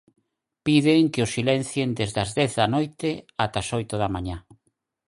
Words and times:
Piden 0.65 1.01
que 1.13 1.21
o 1.25 1.31
silencien 1.35 1.89
desde 1.99 2.19
as 2.25 2.31
dez 2.39 2.51
da 2.59 2.67
noite 2.75 3.09
ata 3.43 3.59
as 3.63 3.69
oito 3.79 3.95
da 4.01 4.09
mañá. 4.15 4.37